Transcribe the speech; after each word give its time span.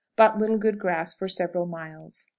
But 0.15 0.39
little 0.39 0.57
good 0.57 0.79
grass 0.79 1.13
for 1.13 1.27
several 1.27 1.67
miles. 1.67 2.29